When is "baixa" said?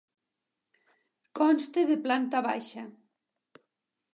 2.49-2.87